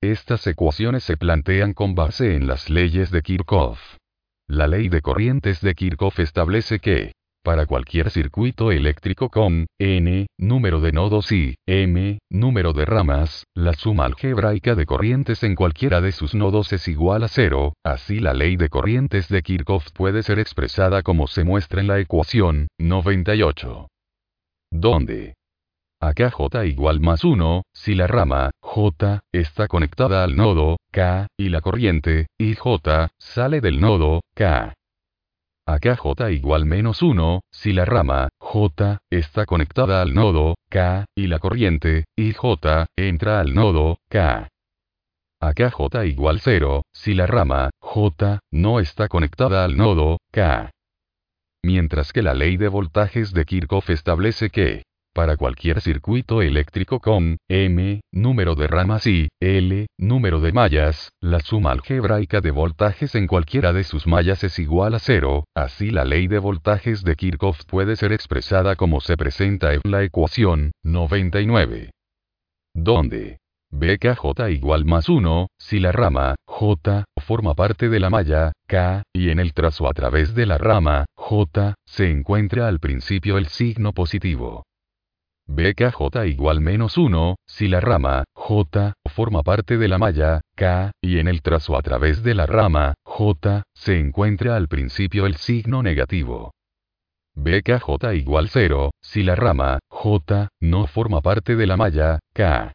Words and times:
Estas 0.00 0.46
ecuaciones 0.46 1.04
se 1.04 1.18
plantean 1.18 1.74
con 1.74 1.94
base 1.94 2.34
en 2.34 2.46
las 2.46 2.70
leyes 2.70 3.10
de 3.10 3.20
Kirchhoff. 3.20 3.98
La 4.46 4.68
ley 4.68 4.88
de 4.88 5.02
corrientes 5.02 5.60
de 5.60 5.74
Kirchhoff 5.74 6.18
establece 6.20 6.78
que, 6.78 7.12
para 7.48 7.64
cualquier 7.64 8.10
circuito 8.10 8.72
eléctrico 8.72 9.30
con 9.30 9.68
n 9.78 10.26
número 10.36 10.82
de 10.82 10.92
nodos 10.92 11.32
y 11.32 11.54
m 11.66 12.18
número 12.28 12.74
de 12.74 12.84
ramas, 12.84 13.44
la 13.54 13.72
suma 13.72 14.04
algebraica 14.04 14.74
de 14.74 14.84
corrientes 14.84 15.42
en 15.42 15.54
cualquiera 15.54 16.02
de 16.02 16.12
sus 16.12 16.34
nodos 16.34 16.74
es 16.74 16.86
igual 16.88 17.24
a 17.24 17.28
cero, 17.28 17.72
así 17.82 18.20
la 18.20 18.34
ley 18.34 18.56
de 18.56 18.68
corrientes 18.68 19.30
de 19.30 19.40
Kirchhoff 19.40 19.92
puede 19.92 20.22
ser 20.22 20.38
expresada 20.40 21.02
como 21.02 21.26
se 21.26 21.42
muestra 21.42 21.80
en 21.80 21.86
la 21.86 21.98
ecuación 22.00 22.68
98. 22.76 23.88
Donde 24.70 25.32
Acá 26.02 26.30
j 26.30 26.66
igual 26.66 27.00
más 27.00 27.24
1, 27.24 27.62
si 27.72 27.94
la 27.94 28.06
rama, 28.06 28.50
j, 28.60 29.20
está 29.32 29.68
conectada 29.68 30.22
al 30.22 30.36
nodo, 30.36 30.76
k, 30.92 31.26
y 31.38 31.48
la 31.48 31.62
corriente, 31.62 32.26
ij, 32.38 32.58
sale 33.18 33.62
del 33.62 33.80
nodo, 33.80 34.20
k. 34.34 34.74
Acá 35.68 35.96
j 35.96 36.32
igual 36.32 36.64
menos 36.64 37.02
1, 37.02 37.42
si 37.52 37.74
la 37.74 37.84
rama, 37.84 38.30
j, 38.38 39.02
está 39.10 39.44
conectada 39.44 40.00
al 40.00 40.14
nodo, 40.14 40.54
k, 40.70 41.04
y 41.14 41.26
la 41.26 41.40
corriente, 41.40 42.06
ij, 42.16 42.36
entra 42.96 43.40
al 43.40 43.52
nodo, 43.52 43.98
k. 44.08 44.48
Acá 45.42 45.70
j 45.70 46.06
igual 46.06 46.40
0, 46.40 46.84
si 46.90 47.12
la 47.12 47.26
rama, 47.26 47.68
j, 47.82 48.40
no 48.50 48.80
está 48.80 49.08
conectada 49.08 49.62
al 49.62 49.76
nodo, 49.76 50.16
k. 50.32 50.70
Mientras 51.62 52.14
que 52.14 52.22
la 52.22 52.32
ley 52.32 52.56
de 52.56 52.68
voltajes 52.68 53.34
de 53.34 53.44
Kirchhoff 53.44 53.90
establece 53.90 54.48
que, 54.48 54.84
para 55.18 55.36
cualquier 55.36 55.80
circuito 55.80 56.42
eléctrico 56.42 57.00
con 57.00 57.38
m 57.48 58.00
número 58.12 58.54
de 58.54 58.68
ramas 58.68 59.04
y 59.08 59.28
l 59.40 59.88
número 59.98 60.38
de 60.38 60.52
mallas, 60.52 61.10
la 61.20 61.40
suma 61.40 61.72
algebraica 61.72 62.40
de 62.40 62.52
voltajes 62.52 63.16
en 63.16 63.26
cualquiera 63.26 63.72
de 63.72 63.82
sus 63.82 64.06
mallas 64.06 64.44
es 64.44 64.60
igual 64.60 64.94
a 64.94 65.00
cero, 65.00 65.42
así 65.56 65.90
la 65.90 66.04
ley 66.04 66.28
de 66.28 66.38
voltajes 66.38 67.02
de 67.02 67.16
Kirchhoff 67.16 67.64
puede 67.64 67.96
ser 67.96 68.12
expresada 68.12 68.76
como 68.76 69.00
se 69.00 69.16
presenta 69.16 69.74
en 69.74 69.80
la 69.82 70.04
ecuación 70.04 70.70
99. 70.84 71.90
Donde 72.72 73.38
BKJ 73.72 74.50
igual 74.50 74.84
más 74.84 75.08
1, 75.08 75.48
si 75.58 75.80
la 75.80 75.90
rama, 75.90 76.36
J, 76.46 77.04
forma 77.16 77.54
parte 77.54 77.88
de 77.88 77.98
la 77.98 78.08
malla, 78.08 78.52
K, 78.68 79.02
y 79.12 79.30
en 79.30 79.40
el 79.40 79.52
trazo 79.52 79.88
a 79.88 79.92
través 79.94 80.36
de 80.36 80.46
la 80.46 80.58
rama, 80.58 81.06
J, 81.16 81.74
se 81.86 82.08
encuentra 82.08 82.68
al 82.68 82.78
principio 82.78 83.36
el 83.36 83.48
signo 83.48 83.92
positivo. 83.92 84.62
BKJ 85.48 86.26
igual 86.26 86.60
menos 86.60 86.98
1, 86.98 87.36
si 87.46 87.68
la 87.68 87.80
rama, 87.80 88.24
J, 88.34 88.92
forma 89.06 89.42
parte 89.42 89.78
de 89.78 89.88
la 89.88 89.96
malla, 89.96 90.42
K, 90.54 90.92
y 91.00 91.18
en 91.18 91.26
el 91.26 91.40
trazo 91.40 91.76
a 91.76 91.82
través 91.82 92.22
de 92.22 92.34
la 92.34 92.44
rama, 92.44 92.94
J, 93.02 93.62
se 93.74 93.98
encuentra 93.98 94.56
al 94.56 94.68
principio 94.68 95.24
el 95.24 95.36
signo 95.36 95.82
negativo. 95.82 96.52
BKJ 97.34 98.14
igual 98.14 98.50
0, 98.50 98.90
si 99.00 99.22
la 99.22 99.36
rama, 99.36 99.78
J, 99.88 100.48
no 100.60 100.86
forma 100.86 101.22
parte 101.22 101.56
de 101.56 101.66
la 101.66 101.78
malla, 101.78 102.18
K. 102.34 102.72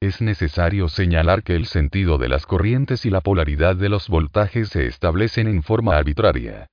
Es 0.00 0.22
necesario 0.22 0.88
señalar 0.88 1.42
que 1.42 1.54
el 1.54 1.66
sentido 1.66 2.16
de 2.16 2.28
las 2.28 2.46
corrientes 2.46 3.04
y 3.04 3.10
la 3.10 3.20
polaridad 3.20 3.76
de 3.76 3.90
los 3.90 4.08
voltajes 4.08 4.68
se 4.70 4.86
establecen 4.86 5.48
en 5.48 5.62
forma 5.62 5.96
arbitraria. 5.96 6.66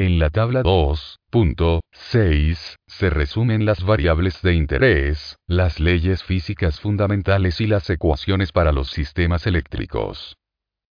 En 0.00 0.18
la 0.18 0.30
tabla 0.30 0.62
2.6 0.62 2.76
se 2.86 3.10
resumen 3.10 3.66
las 3.66 3.84
variables 3.84 4.40
de 4.40 4.54
interés, 4.54 5.36
las 5.46 5.78
leyes 5.78 6.24
físicas 6.24 6.80
fundamentales 6.80 7.60
y 7.60 7.66
las 7.66 7.90
ecuaciones 7.90 8.50
para 8.50 8.72
los 8.72 8.88
sistemas 8.88 9.46
eléctricos. 9.46 10.38